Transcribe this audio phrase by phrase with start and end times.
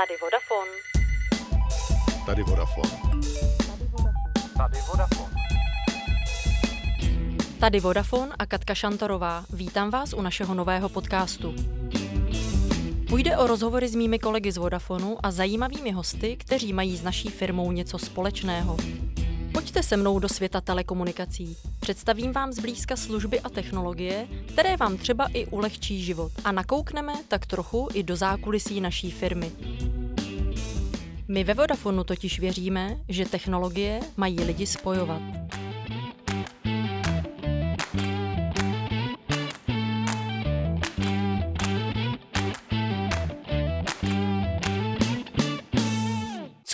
[0.00, 0.70] Tady Vodafone.
[2.26, 2.90] Tady Vodafone.
[4.56, 5.34] Tady Vodafone.
[7.60, 9.44] Tady Vodafone a Katka Šantorová.
[9.52, 11.54] Vítám vás u našeho nového podcastu.
[13.08, 17.28] Půjde o rozhovory s mými kolegy z Vodafonu a zajímavými hosty, kteří mají s naší
[17.28, 18.76] firmou něco společného.
[19.52, 21.56] Pojďte se mnou do světa telekomunikací.
[21.80, 26.32] Představím vám zblízka služby a technologie, které vám třeba i ulehčí život.
[26.44, 29.52] A nakoukneme tak trochu i do zákulisí naší firmy.
[31.28, 35.39] My ve Vodafonu totiž věříme, že technologie mají lidi spojovat.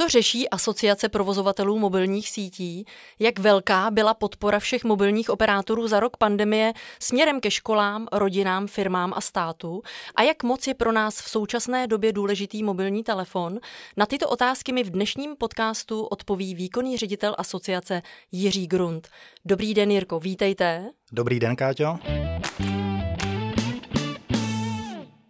[0.09, 2.85] Řeší Asociace provozovatelů mobilních sítí?
[3.19, 9.13] Jak velká byla podpora všech mobilních operátorů za rok pandemie směrem ke školám, rodinám, firmám
[9.17, 9.83] a státu?
[10.15, 13.59] A jak moc je pro nás v současné době důležitý mobilní telefon?
[13.97, 18.03] Na tyto otázky mi v dnešním podcastu odpoví výkonný ředitel asociace
[18.33, 19.09] Jiří Grunt.
[19.45, 20.91] Dobrý den, Jirko, vítejte.
[21.13, 21.99] Dobrý den, Káťo.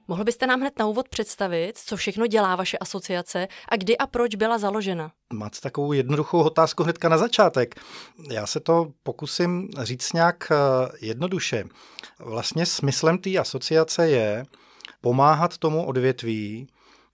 [0.09, 4.07] Mohl byste nám hned na úvod představit, co všechno dělá vaše asociace a kdy a
[4.07, 5.13] proč byla založena?
[5.33, 7.75] Máte takovou jednoduchou otázku hnedka na začátek.
[8.31, 10.57] Já se to pokusím říct nějak eh,
[11.01, 11.65] jednoduše.
[12.19, 14.45] Vlastně smyslem té asociace je
[15.01, 16.69] pomáhat tomu odvětví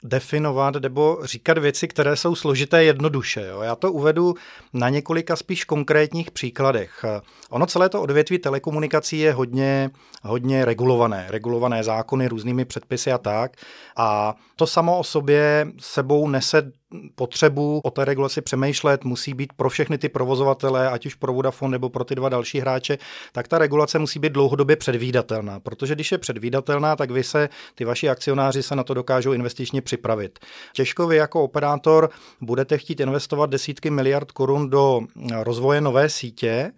[0.05, 3.47] definovat nebo říkat věci, které jsou složité jednoduše.
[3.47, 3.61] Jo.
[3.61, 4.35] Já to uvedu
[4.73, 7.05] na několika spíš konkrétních příkladech.
[7.51, 9.91] Ono celé to odvětví telekomunikací je hodně,
[10.23, 11.27] hodně regulované.
[11.29, 13.57] Regulované zákony, různými předpisy a tak.
[13.97, 16.73] A to samo o sobě sebou nese
[17.15, 21.73] potřebu o té regulaci přemýšlet, musí být pro všechny ty provozovatele, ať už pro Vodafone
[21.73, 22.99] nebo pro ty dva další hráče,
[23.33, 27.85] tak ta regulace musí být dlouhodobě předvídatelná, protože když je předvídatelná, tak vy se, ty
[27.85, 30.39] vaši akcionáři se na to dokážou investičně připravit.
[30.73, 35.01] Těžko vy jako operátor budete chtít investovat desítky miliard korun do
[35.43, 36.73] rozvoje nové sítě,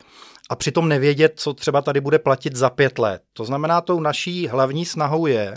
[0.50, 3.22] a přitom nevědět, co třeba tady bude platit za pět let.
[3.32, 5.54] To znamená, tou naší hlavní snahou je,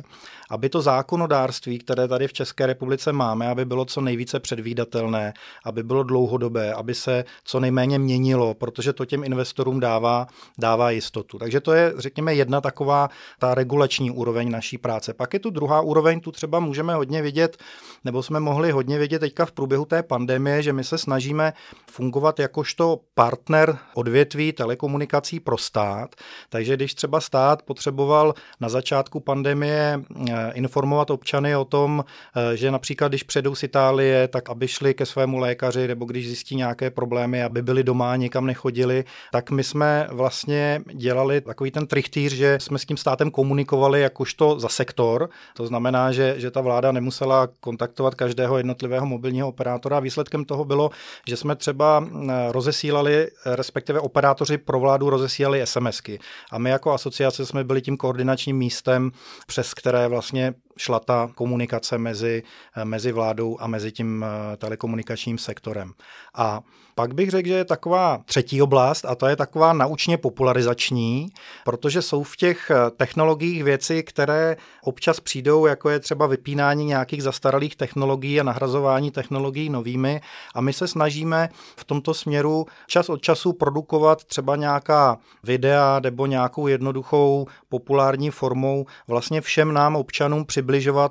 [0.49, 5.33] aby to zákonodárství, které tady v České republice máme, aby bylo co nejvíce předvídatelné,
[5.65, 10.27] aby bylo dlouhodobé, aby se co nejméně měnilo, protože to těm investorům dává,
[10.57, 11.37] dává jistotu.
[11.37, 13.09] Takže to je, řekněme, jedna taková
[13.39, 15.13] ta regulační úroveň naší práce.
[15.13, 17.57] Pak je tu druhá úroveň, tu třeba můžeme hodně vidět,
[18.03, 21.53] nebo jsme mohli hodně vidět teďka v průběhu té pandemie, že my se snažíme
[21.91, 26.15] fungovat jakožto partner odvětví telekomunikací pro stát.
[26.49, 30.03] Takže když třeba stát potřeboval na začátku pandemie
[30.36, 32.05] Eh, informovat občany o tom,
[32.35, 36.27] eh, že například když předou z Itálie, tak aby šli ke svému lékaři, nebo když
[36.27, 41.87] zjistí nějaké problémy, aby byli doma, nikam nechodili, tak my jsme vlastně dělali takový ten
[41.87, 45.29] trichtýř, že jsme s tím státem komunikovali jakožto za sektor.
[45.53, 49.99] To znamená, že, že ta vláda nemusela kontaktovat každého jednotlivého mobilního operátora.
[49.99, 50.89] Výsledkem toho bylo,
[51.27, 56.19] že jsme třeba eh, rozesílali, respektive operátoři pro vládu rozesílali SMSky.
[56.51, 59.11] A my jako asociace jsme byli tím koordinačním místem,
[59.47, 62.43] přes které vlastně vlastně šla ta komunikace mezi,
[62.83, 65.93] mezi vládou a mezi tím eh, telekomunikačním sektorem.
[66.35, 66.61] A
[66.95, 71.27] pak bych řekl, že je taková třetí oblast a to je taková naučně popularizační,
[71.65, 77.23] protože jsou v těch eh, technologiích věci, které občas přijdou, jako je třeba vypínání nějakých
[77.23, 80.21] zastaralých technologií a nahrazování technologií novými
[80.55, 86.25] a my se snažíme v tomto směru čas od času produkovat třeba nějaká videa nebo
[86.25, 90.66] nějakou jednoduchou populární formou vlastně všem nám občanům přibližovat,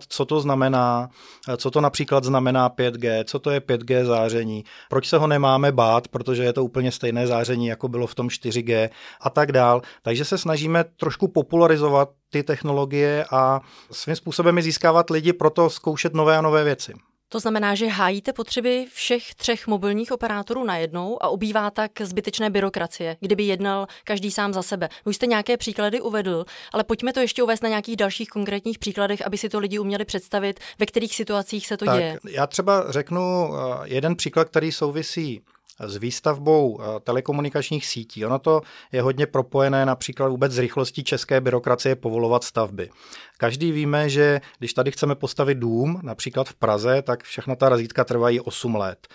[0.09, 1.11] co to znamená,
[1.49, 5.73] eh, co to například znamená 5G, co to je 5G záření, proč se ho nemáme
[5.73, 8.91] bát, protože je to úplně stejné záření, jako bylo v tom 4G
[9.21, 9.83] a tak dál.
[10.03, 15.71] Takže se snažíme trošku popularizovat ty technologie a svým způsobem i získávat lidi pro to
[15.71, 16.95] zkoušet nové a nové věci.
[17.29, 23.17] To znamená, že hájíte potřeby všech třech mobilních operátorů najednou a ubývá tak zbytečné byrokracie,
[23.21, 24.89] kdyby jednal každý sám za sebe.
[25.05, 29.27] Už jste nějaké příklady uvedl, ale pojďme to ještě uvést na nějakých dalších konkrétních příkladech,
[29.27, 32.19] aby si to lidi uměli představit, ve kterých situacích se to tak, děje.
[32.31, 35.43] Já třeba řeknu eh, jeden příklad, který souvisí
[35.81, 38.27] s výstavbou eh, telekomunikačních sítí.
[38.27, 38.61] Ono to
[38.93, 42.91] je hodně propojené například vůbec s rychlostí české byrokracie povolovat stavby.
[43.39, 48.05] Každý víme, že když tady chceme postavit dům, například v Praze, tak všechna ta razítka
[48.05, 49.09] trvají 8 let.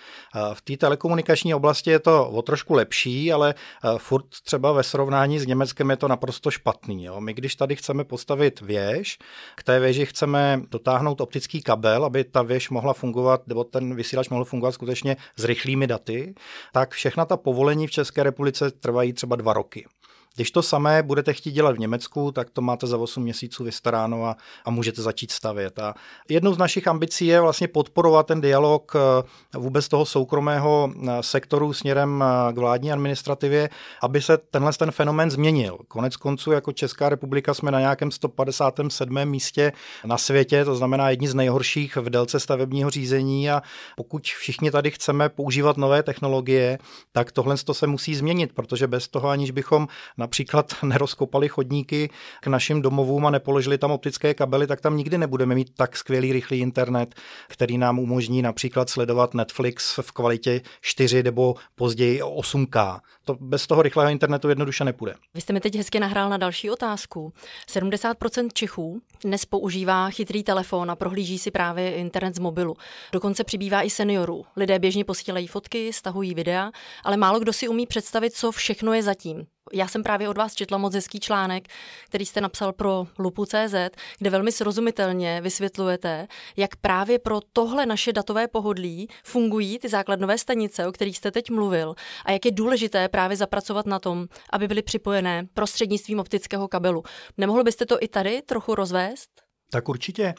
[0.54, 3.54] V té telekomunikační oblasti je to o trošku lepší, ale
[3.98, 7.04] furt třeba ve srovnání s Německem je to naprosto špatný.
[7.04, 7.20] Jo.
[7.20, 9.18] My když tady chceme postavit věž,
[9.56, 14.28] k té věži chceme dotáhnout optický kabel, aby ta věž mohla fungovat, nebo ten vysílač
[14.28, 16.34] mohl fungovat skutečně s rychlými daty,
[16.72, 19.86] tak všechna ta povolení v České republice trvají třeba dva roky.
[20.34, 24.24] Když to samé budete chtít dělat v Německu, tak to máte za 8 měsíců vystaráno
[24.24, 25.78] a, a můžete začít stavět.
[25.78, 25.94] A
[26.28, 31.72] jednou z našich ambicí je vlastně podporovat ten dialog eh, vůbec toho soukromého eh, sektoru
[31.72, 33.68] směrem k vládní administrativě,
[34.02, 35.78] aby se tenhle ten fenomén změnil.
[35.88, 39.24] Konec konců jako Česká republika jsme na nějakém 157.
[39.24, 39.72] místě
[40.04, 43.62] na světě, to znamená jedni z nejhorších v délce stavebního řízení a
[43.96, 46.78] pokud všichni tady chceme používat nové technologie,
[47.12, 49.88] tak tohle se musí změnit, protože bez toho, aniž bychom
[50.22, 52.10] například nerozkopali chodníky
[52.40, 56.32] k našim domovům a nepoložili tam optické kabely, tak tam nikdy nebudeme mít tak skvělý
[56.32, 57.14] rychlý internet,
[57.48, 63.00] který nám umožní například sledovat Netflix v kvalitě 4 nebo později 8K.
[63.24, 65.14] To bez toho rychlého internetu jednoduše nepůjde.
[65.34, 67.32] Vy jste mi teď hezky nahrál na další otázku.
[67.70, 72.76] 70% Čechů dnes používá chytrý telefon a prohlíží si právě internet z mobilu.
[73.12, 74.44] Dokonce přibývá i seniorů.
[74.56, 76.70] Lidé běžně posílají fotky, stahují videa,
[77.04, 79.46] ale málo kdo si umí představit, co všechno je zatím.
[79.72, 81.68] Já jsem právě od vás četla moc hezký článek,
[82.04, 83.74] který jste napsal pro Lupu.cz,
[84.18, 86.26] kde velmi srozumitelně vysvětlujete,
[86.56, 91.50] jak právě pro tohle naše datové pohodlí fungují ty základnové stanice, o kterých jste teď
[91.50, 91.94] mluvil,
[92.24, 97.02] a jak je důležité právě zapracovat na tom, aby byly připojené prostřednictvím optického kabelu.
[97.36, 99.51] Nemohl byste to i tady trochu rozvést?
[99.72, 100.34] Tak určitě.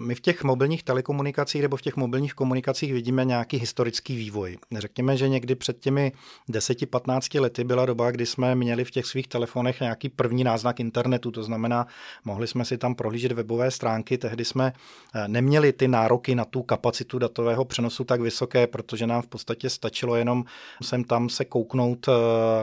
[0.00, 4.58] My v těch mobilních telekomunikacích nebo v těch mobilních komunikacích vidíme nějaký historický vývoj.
[4.78, 6.12] Řekněme, že někdy před těmi
[6.50, 11.30] 10-15 lety byla doba, kdy jsme měli v těch svých telefonech nějaký první náznak internetu,
[11.30, 11.86] to znamená,
[12.24, 14.72] mohli jsme si tam prohlížet webové stránky, tehdy jsme
[15.14, 19.70] eh, neměli ty nároky na tu kapacitu datového přenosu tak vysoké, protože nám v podstatě
[19.70, 20.44] stačilo jenom
[20.82, 22.12] sem tam se kouknout eh,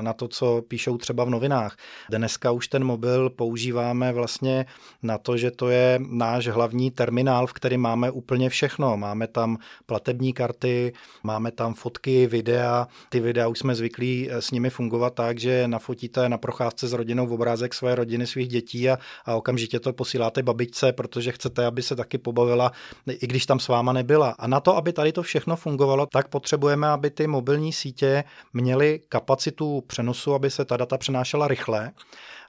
[0.01, 1.77] na to, co píšou třeba v novinách.
[2.09, 4.65] Dneska už ten mobil používáme vlastně
[5.03, 8.97] na to, že to je náš hlavní terminál, v kterém máme úplně všechno.
[8.97, 12.87] Máme tam platební karty, máme tam fotky, videa.
[13.09, 16.93] Ty videa už jsme zvyklí eh, s nimi fungovat tak, že nafotíte na procházce s
[16.93, 21.65] rodinou v obrázek své rodiny, svých dětí a, a okamžitě to posíláte babičce, protože chcete,
[21.65, 22.71] aby se taky pobavila,
[23.07, 24.35] i když tam s váma nebyla.
[24.39, 28.23] A na to, aby tady to všechno fungovalo, tak potřebujeme, aby ty mobilní sítě
[28.53, 31.91] měly kapacitu přenosu, aby se ta data přenášela rychle.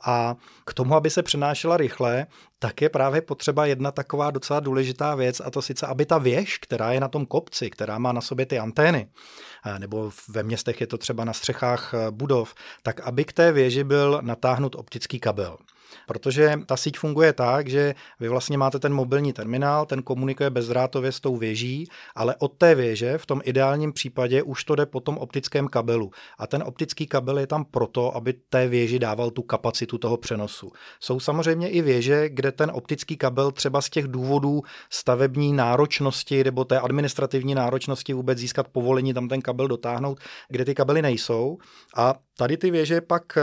[0.05, 2.27] A k tomu, aby se přenášela rychle,
[2.59, 6.59] tak je právě potřeba jedna taková docela důležitá věc, a to sice, aby ta věž,
[6.59, 9.09] která je na tom kopci, která má na sobě ty antény,
[9.67, 13.53] eh, nebo ve městech je to třeba na střechách eh, budov, tak aby k té
[13.53, 15.59] věži byl natáhnut optický kabel.
[16.07, 21.13] Protože ta síť funguje tak, že vy vlastně máte ten mobilní terminál, ten komunikuje bezdrátově
[21.13, 25.01] s tou věží, ale od té věže v tom ideálním případě už to jde po
[25.01, 26.11] tom optickém kabelu.
[26.39, 30.73] A ten optický kabel je tam proto, aby té věži dával tu kapacitu toho přenosu.
[31.01, 36.65] Jsou samozřejmě i věže, kde ten optický kabel třeba z těch důvodů stavební náročnosti nebo
[36.65, 41.59] té administrativní náročnosti vůbec získat povolení tam ten kabel dotáhnout, kde ty kabely nejsou.
[41.97, 43.43] A Tady ty věže pak eh,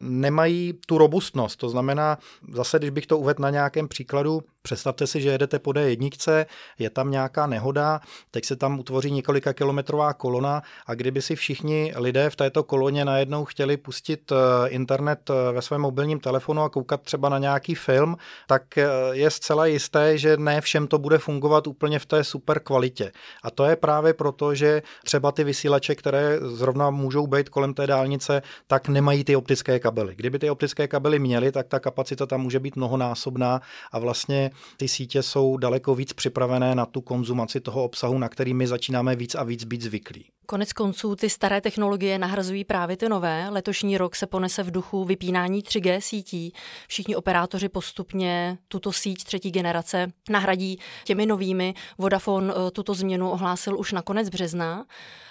[0.00, 2.18] nemají tu robustnost, to znamená,
[2.52, 6.46] zase když bych to uvedl na nějakém příkladu, Představte si, že jedete po D1,
[6.78, 8.00] je tam nějaká nehoda,
[8.30, 13.04] teď se tam utvoří několika kilometrová kolona a kdyby si všichni lidé v této koloně
[13.04, 17.74] najednou chtěli pustit eh, internet eh, ve svém mobilním telefonu a koukat třeba na nějaký
[17.74, 18.16] film,
[18.46, 22.60] tak eh, je zcela jisté, že ne všem to bude fungovat úplně v té super
[22.60, 23.12] kvalitě.
[23.42, 27.86] A to je právě proto, že třeba ty vysílače, které zrovna můžou být kolem té
[27.86, 30.14] dálnice, tak nemají ty optické kabely.
[30.14, 33.60] Kdyby ty optické kabely měly, tak ta kapacita tam může být mnohonásobná
[33.92, 38.54] a vlastně ty sítě jsou daleko víc připravené na tu konzumaci toho obsahu, na který
[38.54, 40.24] my začínáme víc a víc být zvyklí.
[40.46, 43.48] Konec konců ty staré technologie nahrazují právě ty nové.
[43.50, 46.52] Letošní rok se ponese v duchu vypínání 3G sítí.
[46.88, 51.74] Všichni operátoři postupně tuto síť třetí generace nahradí těmi novými.
[51.98, 54.84] Vodafone eh, tuto změnu ohlásil už na konec března.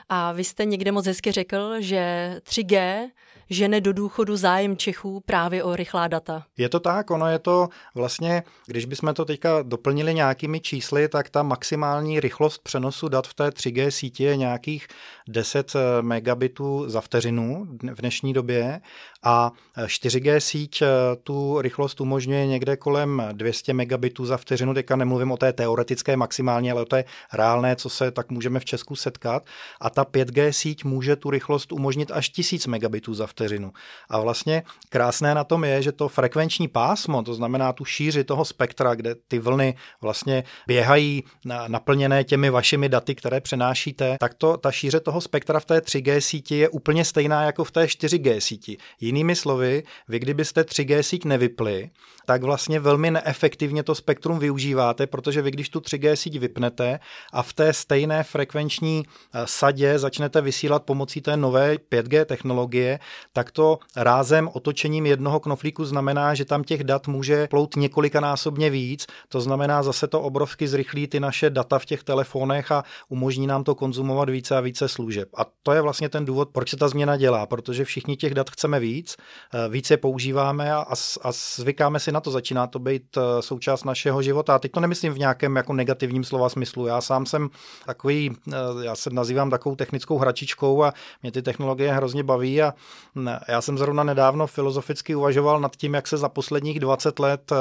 [0.10, 3.08] A vy jste někde moc hezky řekl, že 3G
[3.51, 6.43] žene do důchodu zájem Čechů právě o rychlá data.
[6.58, 11.29] Je to tak, ono je to vlastně, když bychom to teďka doplnili nějakými čísly, tak
[11.29, 14.88] ta maximální rychlost přenosu dat v té 3G síti je nějakých
[15.27, 18.81] 10 eh, megabitů za vteřinu v dnešní době
[19.24, 20.88] a 4G eh, síť eh,
[21.24, 26.72] tu rychlost umožňuje někde kolem 200 megabitů za vteřinu, teďka nemluvím o té teoretické maximální,
[26.72, 29.46] ale o té reálné, co se tak můžeme v Česku setkat
[29.82, 33.72] a ta 5G síť může tu rychlost umožnit až 1000 megabitů za vteřinu.
[34.10, 38.46] A vlastně krásné na tom je, že to frekvenční pásmo, to znamená tu šíři toho
[38.46, 41.24] spektra, kde ty vlny vlastně běhají
[41.68, 46.18] naplněné těmi vašimi daty, které přenášíte, tak to, ta šíře toho spektra v té 3G
[46.18, 48.78] síti je úplně stejná jako v té 4G síti.
[49.12, 51.89] Jinými slovy, vy kdybyste 3G síť nevypli,
[52.25, 57.00] tak vlastně velmi neefektivně to spektrum využíváte, protože vy když tu 3G síť vypnete
[57.34, 63.00] a v té stejné frekvenční eh, sadě začnete vysílat pomocí té nové 5G technologie,
[63.34, 69.08] tak to rázem otočením jednoho knoflíku znamená, že tam těch dat může plout několikanásobně víc.
[69.30, 73.63] To znamená, zase to obrovsky zrychlí ty naše data v těch telefonech a umožní nám
[73.63, 75.30] to konzumovat více a více služeb.
[75.38, 78.50] A to je vlastně ten důvod, proč se ta změna dělá, protože všichni těch dat
[78.50, 83.17] chceme víc, eh, více používáme a, a, a zvykáme si na to, začíná to být
[83.17, 84.55] eh, součást našeho života.
[84.55, 86.88] A teď to nemyslím v nějakém jako negativním slova smyslu.
[86.88, 87.50] Já sám jsem
[87.86, 92.74] takový, eh, já se nazývám takovou technickou hračičkou a mě ty technologie hrozně baví a
[93.15, 97.51] mm, já jsem zrovna nedávno filozoficky uvažoval nad tím, jak se za posledních 20 let,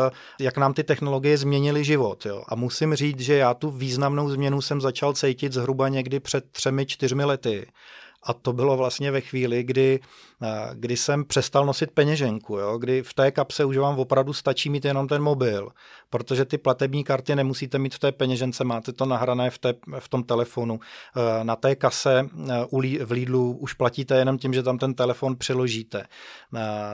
[0.40, 2.26] jak nám ty technologie změnily život.
[2.26, 2.42] Jo.
[2.48, 6.86] A musím říct, že já tu významnou změnu jsem začal cítit zhruba někdy před třemi,
[6.86, 7.66] čtyřmi lety.
[8.22, 10.00] A to bylo vlastně ve chvíli, kdy,
[10.74, 12.78] kdy jsem přestal nosit peněženku, jo?
[12.78, 15.68] kdy v té kapse už vám opravdu stačí mít jenom ten mobil,
[16.10, 20.08] protože ty platební karty nemusíte mít v té peněžence, máte to nahrané v, té, v
[20.08, 20.80] tom telefonu.
[21.42, 22.28] Na té kase
[23.04, 26.04] v Lidlu už platíte jenom tím, že tam ten telefon přiložíte.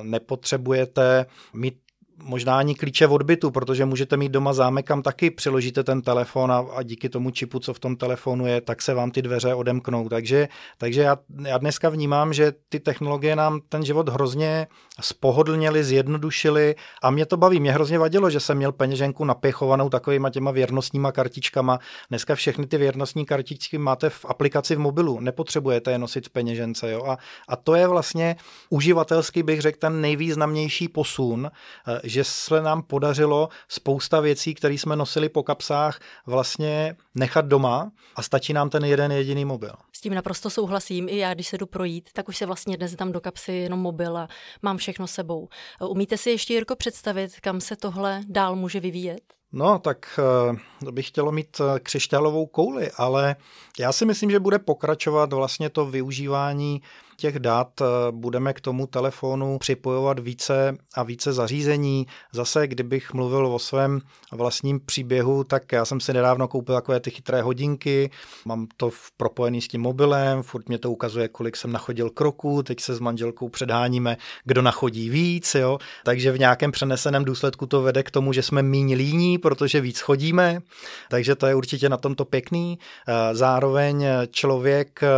[0.03, 1.86] Nepotřebujete mít
[2.23, 6.53] možná ani klíče od bytu, protože můžete mít doma zámek, kam taky přiložíte ten telefon
[6.53, 9.55] a, a díky tomu čipu, co v tom telefonu je, tak se vám ty dveře
[9.55, 10.09] odemknou.
[10.09, 14.67] Takže, takže já, já dneska vnímám, že ty technologie nám ten život hrozně
[15.01, 17.61] spohodlněly, zjednodušily a mě to baví.
[17.61, 21.79] Mě hrozně vadilo, že jsem měl peněženku napěchovanou takovýma těma věrnostníma kartičkama.
[22.09, 26.91] Dneska všechny ty věrnostní kartičky máte v aplikaci v mobilu, nepotřebujete je nosit v peněžence.
[26.91, 27.05] Jo?
[27.07, 27.19] A,
[27.49, 28.37] a to je vlastně
[28.71, 31.51] uživatelsky, bych řekl, ten nejvýznamnější posun,
[32.07, 38.23] že se nám podařilo spousta věcí, které jsme nosili po kapsách, vlastně nechat doma a
[38.23, 39.73] stačí nám ten jeden jediný mobil.
[39.93, 41.09] S tím naprosto souhlasím.
[41.09, 43.81] I já, když se jdu projít, tak už se vlastně dnes dám do kapsy jenom
[43.81, 44.29] mobil a
[44.63, 45.49] mám všechno sebou.
[45.89, 49.21] Umíte si ještě, Jirko, představit, kam se tohle dál může vyvíjet?
[49.53, 50.21] No, tak
[50.83, 53.37] uh, bych chtělo mít eh, křišťálovou kouli, ale
[53.79, 56.83] já si myslím, že bude pokračovat vlastně to využívání
[57.17, 62.07] těch dat, eh, budeme k tomu telefonu připojovat více a více zařízení.
[62.33, 64.01] Zase, kdybych mluvil o svém
[64.33, 68.11] vlastním příběhu, tak já jsem si nedávno koupil takové ty chytré hodinky,
[68.45, 72.81] mám to propojený s tím mobilem, furt mě to ukazuje, kolik jsem nachodil kroků, teď
[72.81, 75.79] se s manželkou předháníme, kdo nachodí víc, jo.
[76.05, 80.01] takže v nějakém přeneseném důsledku to vede k tomu, že jsme méně líní, protože víc
[80.01, 80.61] chodíme,
[81.09, 82.79] takže to je určitě na tomto pěkný.
[83.09, 85.09] Eh, zároveň člověk eh,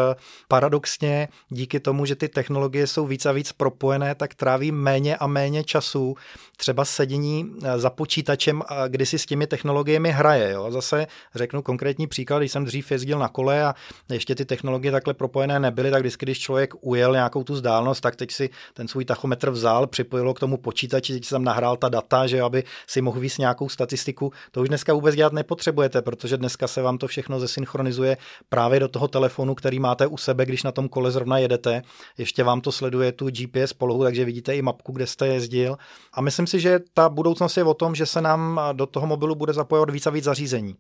[0.49, 5.26] paradoxně díky tomu, že ty technologie jsou víc a víc propojené, tak tráví méně a
[5.26, 6.16] méně času
[6.57, 10.52] třeba sedění eh, za počítačem, kdy si s těmi technologiemi hraje.
[10.52, 10.71] Jo.
[10.71, 13.75] Zase řeknu konkrétní příklad, když jsem dřív jezdil na kole a
[14.11, 18.16] ještě ty technologie takhle propojené nebyly, tak vždycky, když člověk ujel nějakou tu vzdálenost, tak
[18.16, 22.26] teď si ten svůj tachometr vzal, připojilo k tomu počítači, teď tam nahrál ta data,
[22.26, 24.33] že aby si mohl víc nějakou statistiku.
[24.50, 28.16] To už dneska vůbec dělat nepotřebujete, protože dneska se vám to všechno zesynchronizuje
[28.49, 31.77] právě do toho telefonu, který máte u sebe, když na tom kole zrovna jedete.
[32.18, 35.76] Ještě vám to sleduje tu GPS polohu, takže vidíte i mapku, kde jste jezdil.
[36.12, 39.35] A myslím si, že ta budoucnost je o tom, že se nám do toho mobilu
[39.35, 40.75] bude zapojovat víc a víc zařízení.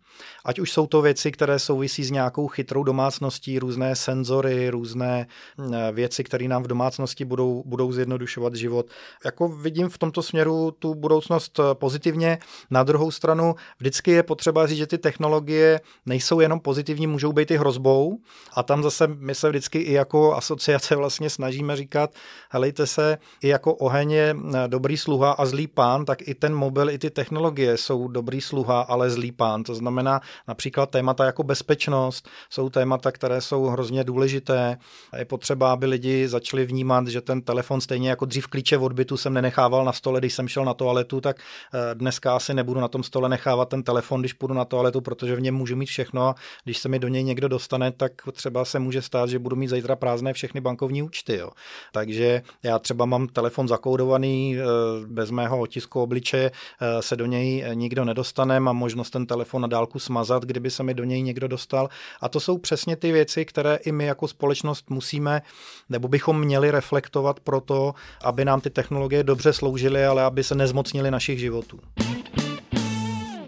[0.44, 5.26] Ať už jsou to věci, které souvisí s nějakou chytrou domácností, různé senzory, různé
[5.56, 8.86] mm, věci, které nám v domácnosti budou, budou zjednodušovat život.
[9.24, 12.38] Jako vidím v tomto směru tu budoucnost pozitivně.
[12.70, 17.50] Na druhou stranu vždycky je potřeba říct, že ty technologie nejsou jenom pozitivní, můžou být
[17.50, 18.18] i hrozbou.
[18.54, 22.14] A tam zase my se vždycky i jako asociace vlastně snažíme říkat,
[22.50, 26.90] helejte se, i jako oheň je dobrý sluha a zlý pán, tak i ten mobil,
[26.90, 29.62] i ty technologie jsou dobrý sluha, ale zlý pán.
[29.62, 34.78] To znamená například témata jako bezpečnost, jsou témata, které jsou hrozně důležité.
[35.18, 39.16] Je potřeba, aby lidi začali vnímat, že ten telefon stejně jako dřív klíče od bytu
[39.16, 42.88] jsem nenechával na stole, když jsem šel na toaletu, tak eh, dneska asi nebudu na
[42.88, 46.22] tom stole nechávat ten telefon, když půjdu na toaletu, protože v něm můžu mít všechno
[46.22, 49.56] a když se mi do něj někdo dostane, tak třeba se může stát, že budu
[49.56, 51.36] mít zítra prázdné všechny bankovní účty.
[51.36, 51.50] Jo.
[51.92, 54.62] Takže já třeba mám telefon zakoudovaný eh,
[55.06, 59.68] bez mého otisku obličeje, eh, se do něj nikdo nedostane, mám možnost ten telefon na
[59.68, 61.88] dálku smazat, kdyby se mi do něj někdo dostal.
[62.20, 65.42] A to jsou přesně ty věci, které i my jako společnost musíme
[65.88, 67.94] nebo bychom měli reflektovat pro to,
[68.24, 71.80] aby nám ty technologie dobře sloužily, ale aby se nezmocnili našich životů.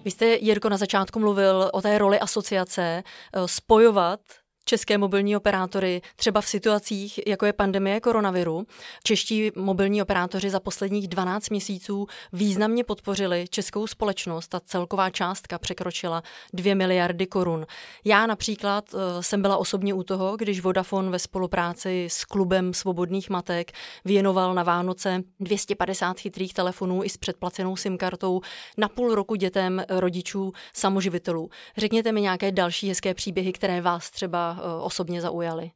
[0.04, 4.20] Vy jste, Jirko, na začátku mluvil o té roli asociace eh, spojovat
[4.64, 8.66] české mobilní operátory třeba v situacích, jako je pandemie koronaviru.
[9.04, 14.48] Čeští mobilní operátoři za posledních 12 měsíců významně podpořili českou společnost.
[14.48, 17.66] Ta celková částka překročila 2 miliardy korun.
[18.04, 23.30] Já například eh, jsem byla osobně u toho, když Vodafone ve spolupráci s klubem svobodných
[23.30, 23.72] matek
[24.04, 28.40] věnoval na Vánoce 250 chytrých telefonů i s předplacenou SIM kartou
[28.78, 31.50] na půl roku dětem rodičů samoživitelů.
[31.76, 34.49] Řekněte mi nějaké další hezké příběhy, které vás třeba
[34.82, 35.70] osobně zaujaly?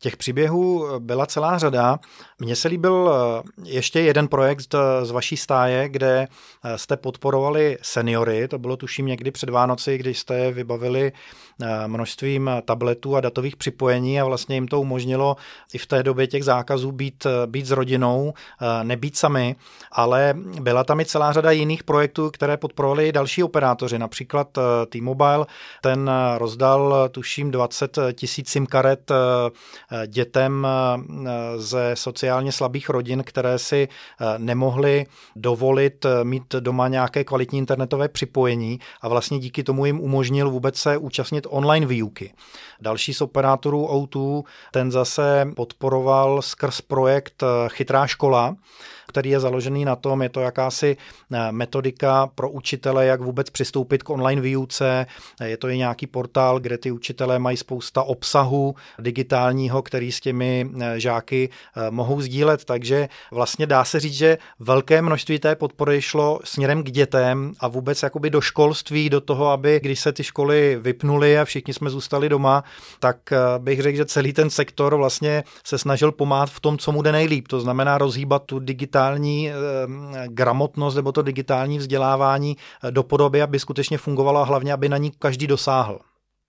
[0.00, 1.98] Těch příběhů byla celá řada.
[2.38, 3.12] Mně se líbil
[3.64, 6.28] ještě jeden projekt z vaší stáje, kde
[6.76, 8.48] jste podporovali seniory.
[8.48, 11.12] To bylo tuším někdy před Vánoci, když jste vybavili
[11.86, 15.36] množstvím tabletů a datových připojení a vlastně jim to umožnilo
[15.72, 18.34] i v té době těch zákazů být, být s rodinou,
[18.82, 19.56] nebýt sami,
[19.92, 25.46] ale byla tam i celá řada jiných projektů, které podporovali další operátoři, například T-Mobile,
[25.82, 29.12] ten rozdal tuším 20 tisíc SIM karet
[30.06, 30.66] dětem
[31.56, 33.88] ze sociálně slabých rodin, které si
[34.38, 40.76] nemohly dovolit mít doma nějaké kvalitní internetové připojení a vlastně díky tomu jim umožnil vůbec
[40.76, 42.32] se účastnit online výuky.
[42.80, 44.42] Další z operátorů O2,
[44.72, 48.56] ten zase podporoval skrz projekt Chytrá škola,
[49.08, 50.96] který je založený na tom, je to jakási
[51.32, 55.06] eh, metodika pro učitele, jak vůbec přistoupit k online výuce.
[55.44, 60.70] Je to i nějaký portál, kde ty učitelé mají spousta obsahu digitálního, který s těmi
[60.80, 62.64] eh, žáky eh, mohou sdílet.
[62.64, 67.68] Takže vlastně dá se říct, že velké množství té podpory šlo směrem k dětem a
[67.68, 71.90] vůbec jakoby do školství, do toho, aby když se ty školy vypnuly a všichni jsme
[71.90, 72.64] zůstali doma,
[72.98, 73.16] tak
[73.58, 77.12] bych řekl, že celý ten sektor vlastně se snažil pomáhat v tom, co mu jde
[77.12, 77.48] nejlíp.
[77.48, 79.54] To znamená rozhýbat tu digitální digitální eh,
[80.28, 84.96] gramotnost nebo to digitální vzdělávání eh, do podoby, aby skutečně fungovalo a hlavně, aby na
[84.96, 85.98] ní každý dosáhl.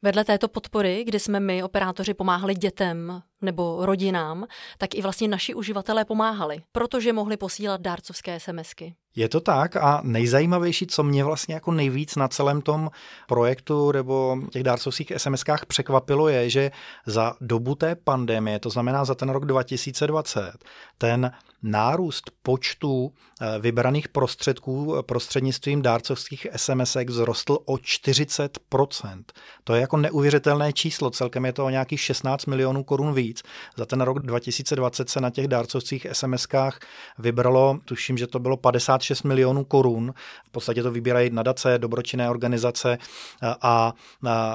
[0.01, 4.45] Vedle této podpory, kdy jsme my, operátoři, pomáhali dětem nebo rodinám,
[4.77, 8.95] tak i vlastně naši uživatelé pomáhali, protože mohli posílat dárcovské SMSky.
[9.15, 12.89] Je to tak a nejzajímavější, co mě vlastně jako nejvíc na celém tom
[13.27, 16.71] projektu nebo těch dárcovských SMSkách překvapilo, je, že
[17.05, 20.51] za dobu té pandemie, to znamená za ten rok 2020,
[20.97, 21.31] ten
[21.63, 29.23] nárůst počtu eh, vybraných prostředků prostřednictvím dárcovských SMSek vzrostl o 40%.
[29.63, 33.28] To je jako neuvěřitelné číslo, celkem je to o nějakých 16 milionů korun víc.
[33.77, 36.79] Za ten rok 2020 se na těch dárcovských SMSkách
[37.19, 40.13] vybralo, tuším, že to bylo 56 milionů korun.
[40.45, 42.97] V podstatě to vybírají nadace, dobročinné organizace
[43.61, 43.93] a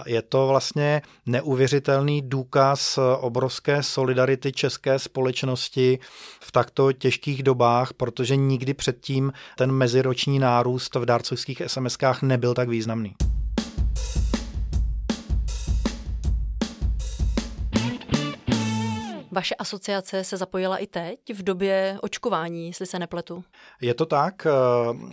[0.06, 5.98] je to vlastně neuvěřitelný důkaz obrovské solidarity české společnosti
[6.40, 12.68] v takto těžkých dobách, protože nikdy předtím ten meziroční nárůst v dárcovských SMSkách nebyl tak
[12.68, 13.14] významný.
[19.44, 23.44] Vaše asociace se zapojila i teď v době očkování, jestli se nepletu.
[23.80, 24.46] Je to tak.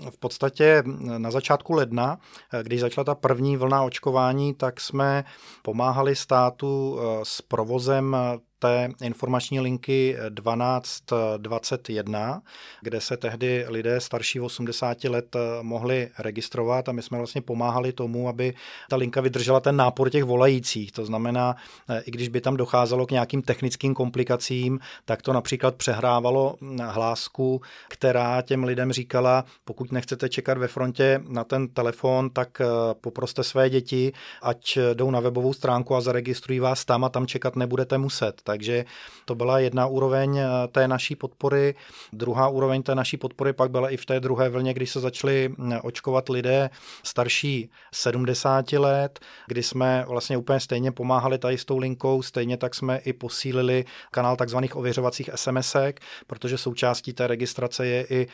[0.10, 0.84] V podstatě
[1.18, 2.18] na začátku ledna,
[2.64, 5.24] když začala ta první vlna očkování, tak jsme
[5.62, 8.18] pomáhali státu s provozem
[8.62, 12.42] té informační linky 1221,
[12.82, 17.94] kde se tehdy lidé starší 80 let eh, mohli registrovat a my jsme vlastně pomáhali
[17.94, 18.54] tomu, aby
[18.90, 20.92] ta linka vydržela ten nápor těch volajících.
[20.92, 21.56] To znamená,
[21.90, 26.78] eh, i když by tam docházelo k nějakým technickým komplikacím, tak to například přehrávalo hm,
[26.78, 32.66] hlásku, která těm lidem říkala, pokud nechcete čekat ve frontě na ten telefon, tak eh,
[33.02, 37.56] poproste své děti, ať jdou na webovou stránku a zaregistrují vás tam a tam čekat
[37.56, 38.42] nebudete muset.
[38.52, 38.86] Takže
[39.26, 41.76] to byla jedna úroveň eh, té naší podpory.
[42.14, 45.50] Druhá úroveň té naší podpory pak byla i v té druhé vlně, kdy se začali
[45.58, 46.70] mm, očkovat lidé
[47.04, 52.76] starší 70 let, kdy jsme vlastně úplně stejně pomáhali tady s tou linkou, stejně tak
[52.76, 58.28] jsme i posílili kanál takzvaných ověřovacích SMSek, protože součástí té registrace je i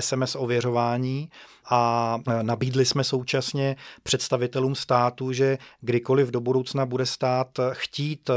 [0.00, 1.30] SMS eh, ověřování
[1.70, 8.30] a e, nabídli jsme současně představitelům státu, že kdykoliv do budoucna bude stát chtít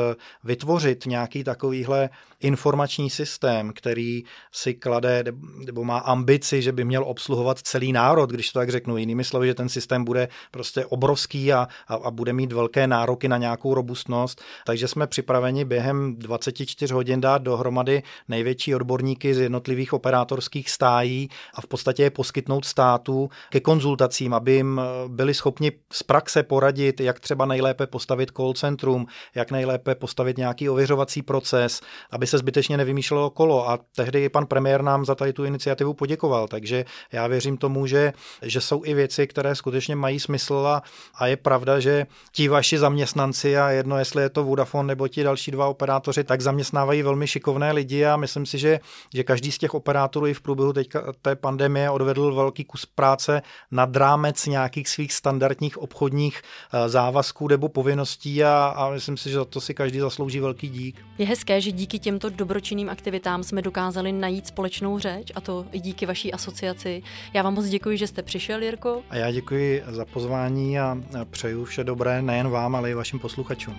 [0.43, 2.09] vytvořit nějaký takovýhle
[2.41, 5.23] informační systém, který si klade
[5.65, 8.97] nebo má ambici, že by měl obsluhovat celý národ, když to tak řeknu.
[8.97, 13.27] Jinými slovy, že ten systém bude prostě obrovský a, a, a bude mít velké nároky
[13.27, 14.41] na nějakou robustnost.
[14.65, 21.61] Takže jsme připraveni během 24 hodin dát dohromady největší odborníky z jednotlivých operátorských stájí a
[21.61, 27.01] v podstatě je poskytnout státu ke konzultacím, aby jim eh, byli schopni z praxe poradit,
[27.01, 32.77] jak třeba nejlépe postavit call centrum, jak nejlépe postavit nějaký ověřovací proces, aby se zbytečně
[32.77, 33.69] nevymýšlelo kolo.
[33.69, 36.47] A tehdy pan premiér nám za tady tu iniciativu poděkoval.
[36.47, 40.83] Takže já věřím tomu, že, že jsou i věci, které skutečně mají smysl a,
[41.15, 45.23] a je pravda, že ti vaši zaměstnanci a jedno, jestli je to Vodafone nebo ti
[45.23, 48.79] další dva operátoři, tak zaměstnávají velmi šikovné lidi a myslím si, že,
[49.13, 53.41] že každý z těch operátorů i v průběhu teďka té pandemie odvedl velký kus práce
[53.71, 59.35] nad rámec nějakých svých standardních obchodních eh, závazků nebo povinností a, a myslím si, že
[59.35, 60.90] za to si každý zaslouží velký dík.
[60.91, 61.05] Dík.
[61.17, 65.79] Je hezké, že díky těmto dobročinným aktivitám jsme dokázali najít společnou řeč a to i
[65.79, 67.03] díky vaší asociaci.
[67.33, 69.01] Já vám moc děkuji, že jste přišel, Jirko.
[69.09, 70.97] A já děkuji za pozvání a
[71.29, 73.75] přeju vše dobré nejen vám, ale i vašim posluchačům.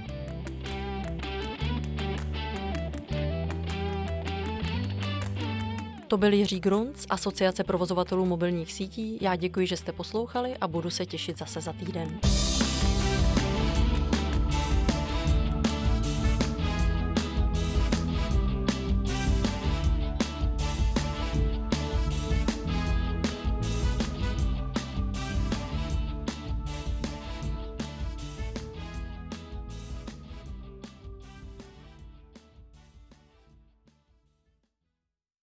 [6.09, 9.18] To byl Jiří Grunc, Asociace provozovatelů mobilních sítí.
[9.20, 12.20] Já děkuji, že jste poslouchali a budu se těšit zase za týden.